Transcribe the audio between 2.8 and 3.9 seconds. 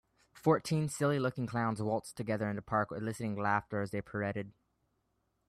eliciting laughter